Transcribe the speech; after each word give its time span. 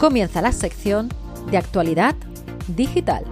comienza 0.00 0.40
la 0.40 0.50
sección 0.50 1.10
de 1.50 1.58
actualidad 1.58 2.16
digital. 2.68 3.22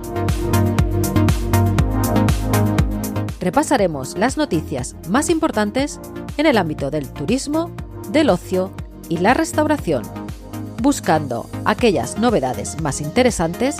Repasaremos 3.40 4.19
las 4.19 4.37
noticias 4.37 4.94
más 5.08 5.30
importantes 5.30 5.98
en 6.37 6.44
el 6.44 6.58
ámbito 6.58 6.90
del 6.90 7.10
turismo, 7.10 7.70
del 8.12 8.28
ocio 8.28 8.70
y 9.08 9.16
la 9.16 9.33
restauración, 9.33 10.02
buscando 10.83 11.48
aquellas 11.65 12.19
novedades 12.19 12.80
más 12.82 13.00
interesantes 13.00 13.76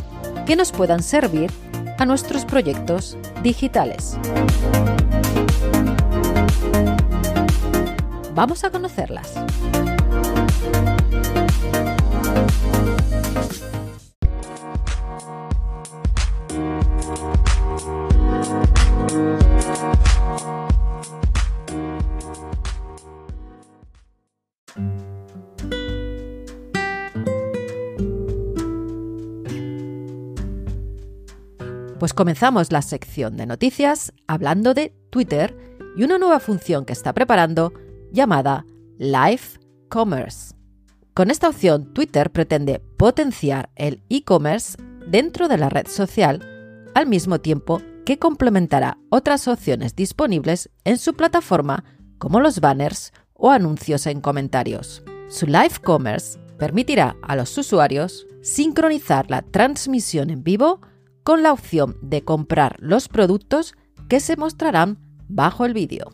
que 0.47 0.57
nos 0.57 0.73
puedan 0.73 1.03
servir 1.03 1.51
a 1.99 2.07
nuestros 2.07 2.47
proyectos 2.47 3.19
digitales. 3.43 4.17
Vamos 8.35 8.65
a 8.65 8.71
conocerlas. 8.71 9.35
Pues 32.09 32.15
comenzamos 32.15 32.73
la 32.73 32.81
sección 32.81 33.37
de 33.37 33.45
noticias 33.45 34.15
hablando 34.27 34.73
de 34.73 34.95
Twitter 35.11 35.55
y 35.95 36.05
una 36.05 36.17
nueva 36.17 36.41
función 36.41 36.87
que 36.87 36.95
está 36.95 37.13
preparando 37.13 37.75
llamada 38.11 38.65
Live 38.97 39.61
Commerce. 39.91 40.55
Con 41.13 41.31
esta 41.31 41.51
opción, 41.51 41.93
Twitter 41.93 42.31
pretende 42.31 42.79
potenciar 42.97 43.69
el 43.77 44.03
e-commerce 44.09 44.79
dentro 45.07 45.49
de 45.49 45.59
la 45.59 45.69
red 45.69 45.87
social 45.87 46.41
al 46.95 47.07
mismo 47.07 47.41
tiempo 47.41 47.83
que 48.07 48.19
complementará 48.19 48.97
otras 49.11 49.47
opciones 49.47 49.95
disponibles 49.95 50.71
en 50.85 50.97
su 50.97 51.13
plataforma 51.13 51.85
como 52.17 52.41
los 52.41 52.61
banners 52.61 53.13
o 53.35 53.51
anuncios 53.51 54.07
en 54.07 54.23
comentarios. 54.23 55.03
Su 55.29 55.45
Live 55.47 55.81
Commerce 55.85 56.39
permitirá 56.59 57.17
a 57.21 57.37
los 57.37 57.59
usuarios 57.59 58.27
sincronizar 58.41 59.31
la 59.31 59.43
transmisión 59.43 60.31
en 60.31 60.43
vivo 60.43 60.81
con 61.29 61.43
la 61.43 61.53
opción 61.53 61.99
de 62.01 62.25
comprar 62.25 62.77
los 62.79 63.09
productos 63.09 63.75
que 64.09 64.19
se 64.19 64.39
mostrarán 64.39 64.97
bajo 65.29 65.67
el 65.67 65.75
vídeo. 65.75 66.11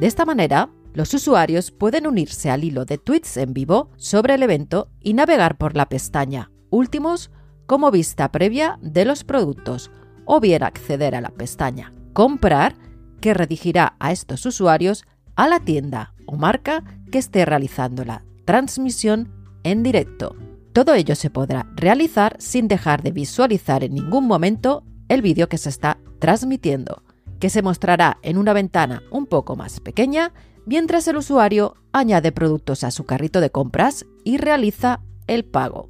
De 0.00 0.06
esta 0.06 0.24
manera, 0.24 0.70
los 0.94 1.12
usuarios 1.12 1.70
pueden 1.70 2.06
unirse 2.06 2.50
al 2.50 2.64
hilo 2.64 2.86
de 2.86 2.96
tweets 2.96 3.36
en 3.36 3.52
vivo 3.52 3.90
sobre 3.98 4.34
el 4.34 4.42
evento 4.42 4.88
y 5.02 5.12
navegar 5.12 5.58
por 5.58 5.76
la 5.76 5.90
pestaña 5.90 6.50
Últimos 6.70 7.30
como 7.66 7.90
vista 7.90 8.32
previa 8.32 8.78
de 8.80 9.04
los 9.04 9.24
productos 9.24 9.90
o 10.24 10.40
bien 10.40 10.62
acceder 10.62 11.14
a 11.14 11.20
la 11.20 11.32
pestaña 11.32 11.92
Comprar 12.14 12.76
que 13.20 13.34
redirigirá 13.34 13.96
a 14.00 14.10
estos 14.10 14.46
usuarios 14.46 15.04
a 15.34 15.48
la 15.48 15.60
tienda 15.60 16.14
o 16.24 16.38
marca 16.38 16.82
que 17.12 17.18
esté 17.18 17.44
realizando 17.44 18.06
la 18.06 18.24
transmisión 18.46 19.34
en 19.64 19.82
directo. 19.82 20.34
Todo 20.76 20.92
ello 20.92 21.14
se 21.14 21.30
podrá 21.30 21.66
realizar 21.74 22.36
sin 22.38 22.68
dejar 22.68 23.02
de 23.02 23.10
visualizar 23.10 23.82
en 23.82 23.94
ningún 23.94 24.26
momento 24.26 24.84
el 25.08 25.22
vídeo 25.22 25.48
que 25.48 25.56
se 25.56 25.70
está 25.70 25.96
transmitiendo, 26.18 27.02
que 27.40 27.48
se 27.48 27.62
mostrará 27.62 28.18
en 28.20 28.36
una 28.36 28.52
ventana 28.52 29.02
un 29.10 29.24
poco 29.24 29.56
más 29.56 29.80
pequeña 29.80 30.34
mientras 30.66 31.08
el 31.08 31.16
usuario 31.16 31.76
añade 31.92 32.30
productos 32.30 32.84
a 32.84 32.90
su 32.90 33.06
carrito 33.06 33.40
de 33.40 33.48
compras 33.48 34.04
y 34.22 34.36
realiza 34.36 35.00
el 35.26 35.46
pago. 35.46 35.88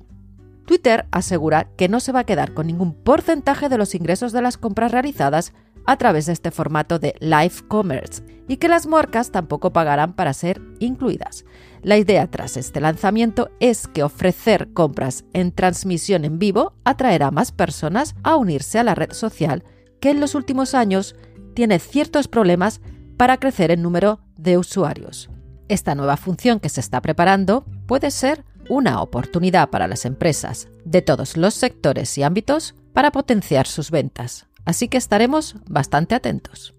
Twitter 0.67 1.07
asegura 1.11 1.65
que 1.77 1.89
no 1.89 1.99
se 1.99 2.13
va 2.13 2.21
a 2.21 2.25
quedar 2.25 2.55
con 2.55 2.69
ningún 2.69 2.95
porcentaje 2.95 3.69
de 3.69 3.79
los 3.79 3.93
ingresos 3.97 4.31
de 4.31 4.43
las 4.43 4.57
compras 4.57 4.93
realizadas 4.93 5.53
a 5.85 5.97
través 5.97 6.27
de 6.27 6.33
este 6.33 6.53
formato 6.53 7.01
de 7.01 7.17
live 7.19 7.55
commerce 7.67 8.23
y 8.47 8.59
que 8.59 8.69
las 8.69 8.87
marcas 8.87 9.33
tampoco 9.33 9.73
pagarán 9.73 10.15
para 10.15 10.33
ser 10.33 10.61
incluidas. 10.79 11.45
La 11.87 11.99
idea 11.99 12.27
tras 12.27 12.57
este 12.57 12.81
lanzamiento 12.81 13.49
es 13.61 13.87
que 13.87 14.03
ofrecer 14.03 14.73
compras 14.73 15.25
en 15.33 15.53
transmisión 15.53 16.25
en 16.25 16.41
vivo 16.41 16.73
atraerá 16.83 17.29
a 17.29 17.31
más 17.31 17.53
personas 17.53 18.17
a 18.25 18.35
unirse 18.35 18.81
a 18.81 18.83
la 18.83 18.97
red 18.97 19.13
social 19.13 19.63
que 20.01 20.11
en 20.11 20.19
los 20.19 20.35
últimos 20.35 20.75
años 20.75 21.15
tiene 21.55 21.79
ciertos 21.79 22.27
problemas 22.27 22.81
para 23.17 23.37
crecer 23.37 23.71
en 23.71 23.83
número 23.83 24.19
de 24.37 24.59
usuarios. 24.59 25.31
Esta 25.69 25.95
nueva 25.95 26.17
función 26.17 26.59
que 26.59 26.71
se 26.71 26.81
está 26.81 27.01
preparando 27.01 27.65
puede 27.87 28.11
ser 28.11 28.45
una 28.69 29.01
oportunidad 29.01 29.71
para 29.71 29.87
las 29.87 30.07
empresas 30.07 30.67
de 30.85 31.03
todos 31.03 31.37
los 31.37 31.55
sectores 31.55 32.19
y 32.19 32.25
ámbitos 32.25 32.75
para 32.95 33.13
potenciar 33.13 33.69
sus 33.69 33.93
ventas, 33.93 34.49
así 34.65 34.89
que 34.89 34.99
estaremos 34.99 35.55
bastante 35.69 36.17
atentos. 36.17 36.75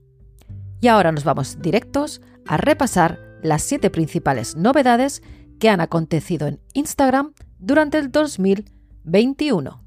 Y 0.82 0.90
ahora 0.90 1.14
nos 1.14 1.24
vamos 1.24 1.62
directos 1.62 2.20
a 2.46 2.58
repasar 2.58 3.27
las 3.42 3.64
siete 3.64 3.90
principales 3.90 4.56
novedades 4.56 5.22
que 5.60 5.70
han 5.70 5.82
acontecido 5.82 6.48
en 6.48 6.60
Instagram 6.74 7.34
durante 7.60 7.98
el 7.98 8.12
2021. 8.12 9.84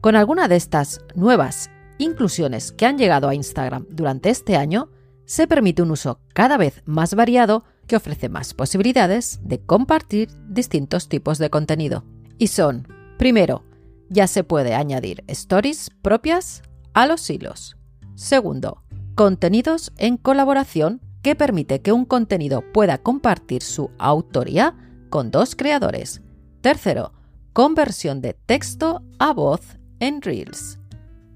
Con 0.00 0.16
alguna 0.16 0.48
de 0.48 0.56
estas 0.56 1.00
nuevas 1.14 1.70
inclusiones 1.98 2.72
que 2.72 2.86
han 2.86 2.98
llegado 2.98 3.28
a 3.28 3.34
Instagram 3.34 3.86
durante 3.90 4.30
este 4.30 4.56
año, 4.56 4.88
se 5.26 5.46
permite 5.46 5.82
un 5.82 5.90
uso 5.90 6.20
cada 6.32 6.56
vez 6.56 6.82
más 6.86 7.14
variado 7.14 7.64
que 7.86 7.96
ofrece 7.96 8.28
más 8.28 8.54
posibilidades 8.54 9.40
de 9.42 9.60
compartir 9.60 10.30
distintos 10.48 11.08
tipos 11.08 11.38
de 11.38 11.50
contenido. 11.50 12.04
Y 12.38 12.48
son, 12.48 12.88
primero, 13.18 13.64
ya 14.08 14.26
se 14.26 14.44
puede 14.44 14.74
añadir 14.74 15.22
stories 15.28 15.90
propias 16.02 16.62
a 16.94 17.06
los 17.06 17.28
hilos. 17.28 17.76
Segundo, 18.14 18.82
contenidos 19.14 19.92
en 19.98 20.16
colaboración 20.16 21.00
que 21.22 21.34
permite 21.34 21.80
que 21.80 21.92
un 21.92 22.04
contenido 22.04 22.62
pueda 22.72 22.98
compartir 22.98 23.62
su 23.62 23.90
autoría 23.98 24.74
con 25.10 25.30
dos 25.30 25.54
creadores. 25.54 26.22
Tercero, 26.60 27.12
conversión 27.52 28.20
de 28.20 28.34
texto 28.34 29.02
a 29.18 29.32
voz 29.32 29.60
en 29.98 30.22
Reels. 30.22 30.78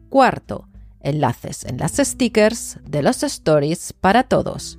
Cuarto, 0.08 0.68
enlaces 1.00 1.64
en 1.64 1.78
las 1.78 1.96
stickers 1.96 2.78
de 2.84 3.02
los 3.02 3.22
stories 3.22 3.92
para 3.92 4.24
todos. 4.24 4.78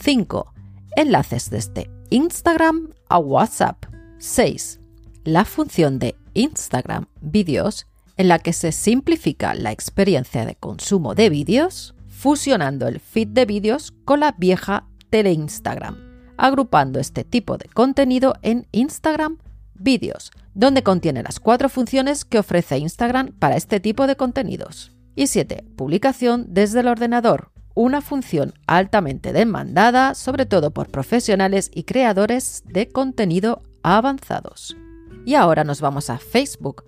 5. 0.00 0.54
Enlaces 0.96 1.50
desde 1.50 1.90
Instagram 2.10 2.90
a 3.08 3.18
WhatsApp. 3.18 3.84
6. 4.18 4.80
La 5.24 5.44
función 5.44 5.98
de 5.98 6.16
Instagram 6.34 7.06
Vídeos 7.20 7.86
en 8.16 8.28
la 8.28 8.38
que 8.38 8.52
se 8.52 8.72
simplifica 8.72 9.54
la 9.54 9.72
experiencia 9.72 10.46
de 10.46 10.54
consumo 10.54 11.14
de 11.14 11.28
vídeos 11.28 11.95
fusionando 12.16 12.88
el 12.88 12.98
feed 12.98 13.28
de 13.28 13.44
vídeos 13.44 13.92
con 14.04 14.20
la 14.20 14.32
vieja 14.32 14.88
tele 15.10 15.32
Instagram, 15.32 15.96
agrupando 16.38 16.98
este 16.98 17.24
tipo 17.24 17.58
de 17.58 17.68
contenido 17.68 18.34
en 18.40 18.66
Instagram 18.72 19.38
Vídeos, 19.74 20.30
donde 20.54 20.82
contiene 20.82 21.22
las 21.22 21.38
cuatro 21.38 21.68
funciones 21.68 22.24
que 22.24 22.38
ofrece 22.38 22.78
Instagram 22.78 23.32
para 23.38 23.56
este 23.56 23.80
tipo 23.80 24.06
de 24.06 24.16
contenidos. 24.16 24.92
Y 25.14 25.26
7. 25.26 25.64
Publicación 25.76 26.46
desde 26.48 26.80
el 26.80 26.88
ordenador, 26.88 27.50
una 27.74 28.00
función 28.00 28.54
altamente 28.66 29.34
demandada, 29.34 30.14
sobre 30.14 30.46
todo 30.46 30.70
por 30.70 30.88
profesionales 30.88 31.70
y 31.74 31.84
creadores 31.84 32.62
de 32.66 32.88
contenido 32.88 33.62
avanzados. 33.82 34.74
Y 35.26 35.34
ahora 35.34 35.64
nos 35.64 35.82
vamos 35.82 36.08
a 36.08 36.16
Facebook, 36.16 36.84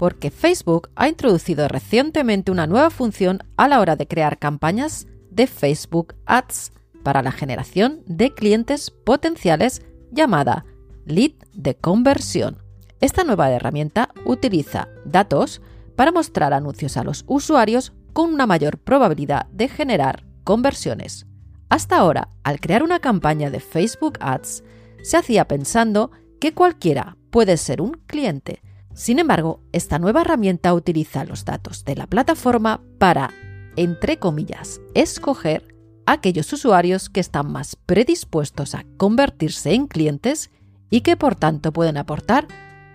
porque 0.00 0.30
Facebook 0.30 0.88
ha 0.96 1.08
introducido 1.08 1.68
recientemente 1.68 2.50
una 2.50 2.66
nueva 2.66 2.88
función 2.88 3.40
a 3.58 3.68
la 3.68 3.80
hora 3.80 3.96
de 3.96 4.06
crear 4.06 4.38
campañas 4.38 5.06
de 5.30 5.46
Facebook 5.46 6.14
Ads 6.24 6.72
para 7.02 7.20
la 7.20 7.32
generación 7.32 8.00
de 8.06 8.32
clientes 8.32 8.90
potenciales 8.90 9.82
llamada 10.10 10.64
Lead 11.04 11.32
de 11.52 11.74
conversión. 11.74 12.62
Esta 13.02 13.24
nueva 13.24 13.50
herramienta 13.50 14.08
utiliza 14.24 14.88
datos 15.04 15.60
para 15.96 16.12
mostrar 16.12 16.54
anuncios 16.54 16.96
a 16.96 17.04
los 17.04 17.26
usuarios 17.26 17.92
con 18.14 18.32
una 18.32 18.46
mayor 18.46 18.78
probabilidad 18.78 19.48
de 19.48 19.68
generar 19.68 20.24
conversiones. 20.44 21.26
Hasta 21.68 21.98
ahora, 21.98 22.30
al 22.42 22.58
crear 22.58 22.82
una 22.82 23.00
campaña 23.00 23.50
de 23.50 23.60
Facebook 23.60 24.16
Ads, 24.20 24.64
se 25.02 25.18
hacía 25.18 25.46
pensando 25.46 26.10
que 26.40 26.54
cualquiera 26.54 27.18
puede 27.28 27.58
ser 27.58 27.82
un 27.82 28.00
cliente, 28.06 28.62
sin 29.00 29.18
embargo, 29.18 29.62
esta 29.72 29.98
nueva 29.98 30.20
herramienta 30.20 30.74
utiliza 30.74 31.24
los 31.24 31.46
datos 31.46 31.86
de 31.86 31.96
la 31.96 32.06
plataforma 32.06 32.82
para, 32.98 33.30
entre 33.76 34.18
comillas, 34.18 34.82
escoger 34.92 35.74
aquellos 36.04 36.52
usuarios 36.52 37.08
que 37.08 37.20
están 37.20 37.50
más 37.50 37.76
predispuestos 37.76 38.74
a 38.74 38.84
convertirse 38.98 39.72
en 39.72 39.86
clientes 39.86 40.50
y 40.90 41.00
que 41.00 41.16
por 41.16 41.34
tanto 41.34 41.72
pueden 41.72 41.96
aportar 41.96 42.46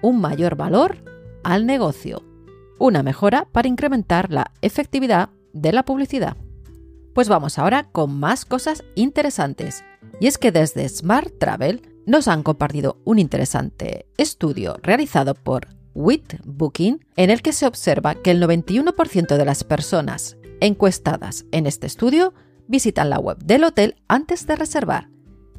un 0.03 0.21
mayor 0.21 0.55
valor 0.55 0.97
al 1.43 1.65
negocio. 1.65 2.21
Una 2.77 3.01
mejora 3.01 3.47
para 3.51 3.67
incrementar 3.67 4.31
la 4.31 4.51
efectividad 4.61 5.31
de 5.53 5.73
la 5.73 5.85
publicidad. 5.85 6.37
Pues 7.15 7.29
vamos 7.29 7.57
ahora 7.57 7.89
con 7.91 8.19
más 8.19 8.45
cosas 8.45 8.83
interesantes. 8.93 9.83
Y 10.19 10.27
es 10.27 10.37
que 10.37 10.51
desde 10.51 10.87
Smart 10.87 11.39
Travel 11.39 11.81
nos 12.05 12.27
han 12.27 12.43
compartido 12.43 13.01
un 13.05 13.17
interesante 13.17 14.05
estudio 14.17 14.77
realizado 14.83 15.33
por 15.33 15.73
With 15.95 16.41
Booking, 16.43 17.03
en 17.15 17.29
el 17.31 17.41
que 17.41 17.53
se 17.53 17.65
observa 17.65 18.13
que 18.15 18.31
el 18.31 18.43
91% 18.43 19.37
de 19.37 19.45
las 19.45 19.63
personas 19.63 20.37
encuestadas 20.59 21.45
en 21.51 21.65
este 21.65 21.87
estudio 21.87 22.33
visitan 22.67 23.09
la 23.09 23.19
web 23.19 23.37
del 23.43 23.63
hotel 23.63 23.95
antes 24.07 24.45
de 24.45 24.55
reservar 24.55 25.09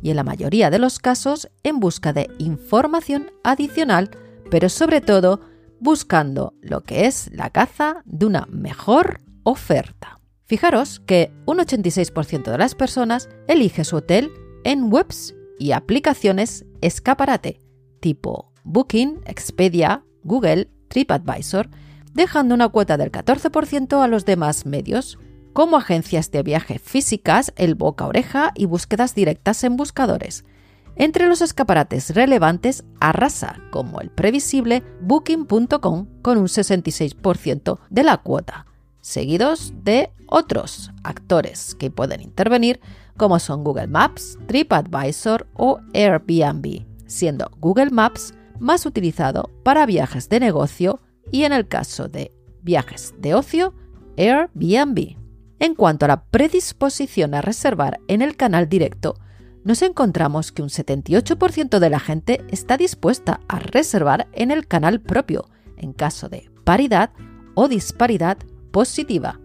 y 0.02 0.10
en 0.10 0.16
la 0.16 0.24
mayoría 0.24 0.70
de 0.70 0.78
los 0.78 0.98
casos 0.98 1.48
en 1.62 1.80
busca 1.80 2.12
de 2.12 2.30
información 2.38 3.30
adicional, 3.42 4.10
pero 4.50 4.68
sobre 4.68 5.00
todo 5.00 5.40
buscando 5.80 6.54
lo 6.60 6.82
que 6.82 7.06
es 7.06 7.30
la 7.32 7.50
caza 7.50 8.02
de 8.04 8.26
una 8.26 8.46
mejor 8.50 9.20
oferta. 9.42 10.20
Fijaros 10.44 11.00
que 11.00 11.32
un 11.44 11.58
86% 11.58 12.50
de 12.50 12.58
las 12.58 12.74
personas 12.74 13.28
elige 13.48 13.84
su 13.84 13.96
hotel 13.96 14.30
en 14.64 14.92
webs 14.92 15.34
y 15.58 15.72
aplicaciones 15.72 16.64
escaparate 16.80 17.58
tipo 18.00 18.52
Booking, 18.62 19.20
Expedia, 19.26 20.04
Google, 20.26 20.68
TripAdvisor, 20.88 21.68
dejando 22.14 22.54
una 22.54 22.68
cuota 22.68 22.96
del 22.96 23.12
14% 23.12 24.02
a 24.02 24.08
los 24.08 24.24
demás 24.24 24.66
medios, 24.66 25.18
como 25.52 25.78
agencias 25.78 26.30
de 26.30 26.42
viaje 26.42 26.78
físicas, 26.78 27.52
el 27.56 27.74
boca 27.74 28.06
oreja 28.06 28.52
y 28.54 28.66
búsquedas 28.66 29.14
directas 29.14 29.64
en 29.64 29.76
buscadores. 29.76 30.44
Entre 30.96 31.28
los 31.28 31.42
escaparates 31.42 32.14
relevantes 32.14 32.84
arrasa, 33.00 33.60
como 33.70 34.00
el 34.00 34.10
previsible, 34.10 34.82
Booking.com 35.02 36.06
con 36.22 36.38
un 36.38 36.46
66% 36.46 37.78
de 37.90 38.02
la 38.02 38.16
cuota, 38.18 38.66
seguidos 39.02 39.74
de 39.82 40.10
otros 40.26 40.90
actores 41.04 41.74
que 41.74 41.90
pueden 41.90 42.22
intervenir, 42.22 42.80
como 43.16 43.38
son 43.38 43.62
Google 43.62 43.88
Maps, 43.88 44.38
TripAdvisor 44.46 45.46
o 45.54 45.80
Airbnb, 45.94 46.84
siendo 47.06 47.50
Google 47.60 47.90
Maps 47.90 48.34
más 48.60 48.86
utilizado 48.86 49.50
para 49.62 49.86
viajes 49.86 50.28
de 50.28 50.40
negocio 50.40 51.00
y 51.30 51.44
en 51.44 51.52
el 51.52 51.68
caso 51.68 52.08
de 52.08 52.32
viajes 52.62 53.14
de 53.18 53.34
ocio, 53.34 53.74
Airbnb. 54.16 55.16
En 55.58 55.74
cuanto 55.74 56.04
a 56.04 56.08
la 56.08 56.24
predisposición 56.24 57.34
a 57.34 57.40
reservar 57.40 58.00
en 58.08 58.22
el 58.22 58.36
canal 58.36 58.68
directo, 58.68 59.16
nos 59.64 59.82
encontramos 59.82 60.52
que 60.52 60.62
un 60.62 60.68
78% 60.68 61.78
de 61.78 61.90
la 61.90 61.98
gente 61.98 62.44
está 62.48 62.76
dispuesta 62.76 63.40
a 63.48 63.58
reservar 63.58 64.28
en 64.32 64.50
el 64.50 64.66
canal 64.66 65.00
propio, 65.00 65.48
en 65.76 65.92
caso 65.92 66.28
de 66.28 66.50
paridad 66.64 67.10
o 67.54 67.66
disparidad 67.68 68.38
positiva, 68.70 69.40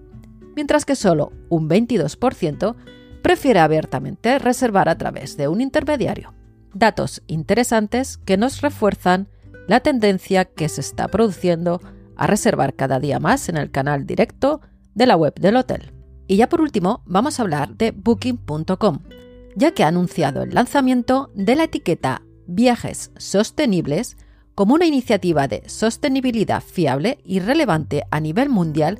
mientras 0.55 0.85
que 0.85 0.95
solo 0.95 1.31
un 1.49 1.69
22% 1.69 2.75
prefiere 3.21 3.59
abiertamente 3.59 4.37
reservar 4.37 4.89
a 4.89 4.97
través 4.97 5.37
de 5.37 5.47
un 5.47 5.61
intermediario. 5.61 6.33
Datos 6.73 7.21
interesantes 7.27 8.17
que 8.17 8.37
nos 8.37 8.61
refuerzan 8.61 9.27
la 9.67 9.81
tendencia 9.81 10.45
que 10.45 10.69
se 10.69 10.81
está 10.81 11.07
produciendo 11.07 11.81
a 12.15 12.27
reservar 12.27 12.75
cada 12.75 12.99
día 12.99 13.19
más 13.19 13.49
en 13.49 13.57
el 13.57 13.71
canal 13.71 14.05
directo 14.05 14.61
de 14.93 15.05
la 15.05 15.15
web 15.15 15.33
del 15.39 15.57
hotel. 15.57 15.93
Y 16.27 16.37
ya 16.37 16.47
por 16.47 16.61
último, 16.61 17.03
vamos 17.05 17.39
a 17.39 17.43
hablar 17.43 17.75
de 17.75 17.91
booking.com, 17.91 18.99
ya 19.55 19.71
que 19.71 19.83
ha 19.83 19.87
anunciado 19.87 20.43
el 20.43 20.53
lanzamiento 20.53 21.29
de 21.35 21.55
la 21.55 21.63
etiqueta 21.65 22.21
Viajes 22.47 23.11
Sostenibles 23.17 24.17
como 24.55 24.75
una 24.75 24.85
iniciativa 24.85 25.47
de 25.47 25.67
sostenibilidad 25.67 26.61
fiable 26.61 27.19
y 27.23 27.39
relevante 27.39 28.03
a 28.11 28.19
nivel 28.19 28.49
mundial 28.49 28.99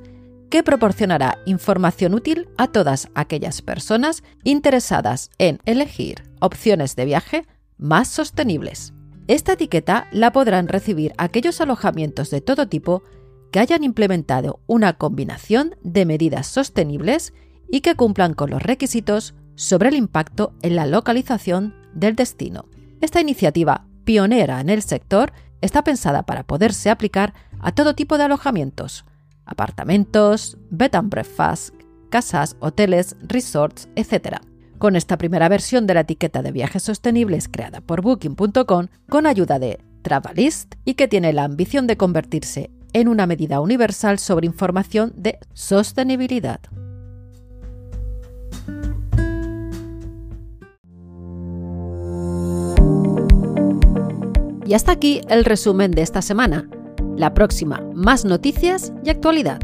que 0.50 0.64
proporcionará 0.64 1.38
información 1.46 2.14
útil 2.14 2.50
a 2.58 2.68
todas 2.68 3.10
aquellas 3.16 3.62
personas 3.62 4.24
interesadas 4.44 5.30
en 5.38 5.60
elegir 5.66 6.24
opciones 6.40 6.96
de 6.96 7.06
viaje 7.06 7.46
más 7.82 8.08
sostenibles. 8.08 8.94
Esta 9.28 9.54
etiqueta 9.54 10.08
la 10.12 10.32
podrán 10.32 10.70
recibir 10.70 11.14
aquellos 11.18 11.60
alojamientos 11.60 12.30
de 12.30 12.40
todo 12.40 12.70
tipo 12.70 13.04
que 13.52 13.60
hayan 13.60 13.84
implementado 13.84 14.62
una 14.68 14.94
combinación 14.94 15.76
de 15.84 16.06
medidas 16.06 16.48
sostenibles 16.48 17.34
y 17.70 17.82
que 17.82 17.96
cumplan 17.96 18.34
con 18.34 18.50
los 18.50 18.64
requisitos 18.64 19.34
sobre 19.56 19.90
el 19.90 19.96
impacto 19.96 20.54
en 20.62 20.76
la 20.76 20.86
localización 20.86 21.76
del 21.94 22.16
destino. 22.16 22.66
Esta 23.02 23.20
iniciativa, 23.20 23.86
pionera 24.06 24.62
en 24.62 24.70
el 24.70 24.82
sector, 24.82 25.34
está 25.62 25.84
pensada 25.84 26.24
para 26.24 26.44
poderse 26.44 26.90
aplicar 26.90 27.34
a 27.60 27.72
todo 27.72 27.96
tipo 27.96 28.18
de 28.18 28.24
alojamientos, 28.26 29.06
apartamentos, 29.46 30.58
bed 30.70 30.96
and 30.96 31.10
breakfast, 31.10 31.76
casas, 32.10 32.56
hoteles, 32.60 33.16
resorts, 33.22 33.88
etc. 33.96 34.40
Con 34.82 34.96
esta 34.96 35.20
primera 35.20 35.48
versión 35.48 35.86
de 35.86 35.94
la 35.94 36.00
etiqueta 36.00 36.42
de 36.42 36.52
viajes 36.52 36.82
sostenibles 36.82 37.48
creada 37.48 37.82
por 37.82 38.02
Booking.com 38.02 38.88
con 39.08 39.28
ayuda 39.28 39.60
de 39.60 39.80
Travelist 40.02 40.74
y 40.86 40.96
que 40.96 41.08
tiene 41.08 41.34
la 41.34 41.44
ambición 41.44 41.86
de 41.86 41.98
convertirse 41.98 42.72
en 42.92 43.08
una 43.08 43.28
medida 43.28 43.60
universal 43.60 44.18
sobre 44.18 44.48
información 44.48 45.14
de 45.16 45.38
sostenibilidad. 45.54 46.62
Y 54.66 54.74
hasta 54.74 54.94
aquí 54.94 55.22
el 55.30 55.46
resumen 55.46 55.92
de 55.92 56.02
esta 56.02 56.24
semana. 56.24 56.68
La 57.16 57.36
próxima, 57.36 57.84
más 57.94 58.26
noticias 58.26 58.92
y 59.06 59.12
actualidad. 59.12 59.60